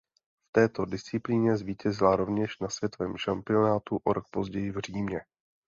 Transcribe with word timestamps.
V 0.49 0.51
této 0.51 0.85
disciplíně 0.85 1.57
zvítězila 1.57 2.15
rovněž 2.15 2.59
na 2.59 2.69
světovém 2.69 3.17
šampionátu 3.17 3.97
o 4.03 4.13
rok 4.13 4.29
později 4.31 4.71
v 4.71 4.79
Římě. 4.79 5.21